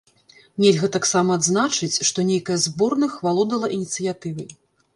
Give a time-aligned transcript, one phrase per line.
[0.63, 4.53] Нельга таксама адзначыць, што нейкая з зборных валодала ініцыятывай.